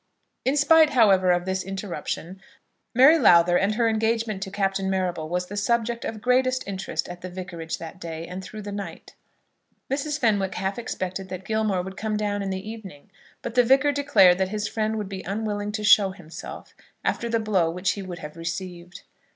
[0.45, 2.41] In spite, however, of this interruption,
[2.95, 7.21] Mary Lowther and her engagement to Captain Marrable was the subject of greatest interest at
[7.21, 9.13] the Vicarage that day and through the night.
[9.93, 10.19] Mrs.
[10.19, 13.11] Fenwick half expected that Gilmore would come down in the evening;
[13.43, 16.73] but the Vicar declared that his friend would be unwilling to show himself
[17.05, 19.03] after the blow which he would have received.